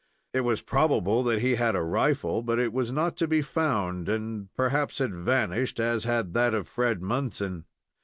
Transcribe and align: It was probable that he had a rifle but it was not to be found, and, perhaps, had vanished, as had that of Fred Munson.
It 0.33 0.39
was 0.41 0.63
probable 0.63 1.21
that 1.25 1.41
he 1.41 1.53
had 1.53 1.75
a 1.75 1.83
rifle 1.83 2.41
but 2.41 2.57
it 2.57 2.73
was 2.73 2.91
not 2.91 3.15
to 3.17 3.27
be 3.27 3.43
found, 3.43 4.09
and, 4.09 4.51
perhaps, 4.55 4.97
had 4.97 5.13
vanished, 5.13 5.79
as 5.79 6.05
had 6.05 6.33
that 6.33 6.55
of 6.55 6.67
Fred 6.67 7.03
Munson. 7.03 7.65